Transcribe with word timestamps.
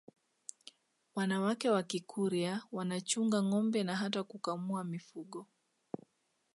wanawake 1.15 1.69
wa 1.69 1.83
Kikurya 1.83 2.63
wanachunga 2.71 3.43
ngombe 3.43 3.83
na 3.83 3.95
hata 3.95 4.23
kukamua 4.23 4.83
mifugo 4.83 5.47